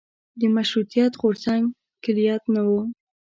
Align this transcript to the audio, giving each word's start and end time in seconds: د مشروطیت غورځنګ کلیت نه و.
د 0.39 0.41
مشروطیت 0.55 1.11
غورځنګ 1.21 1.63
کلیت 2.03 2.43
نه 2.55 2.61
و. 2.67 2.69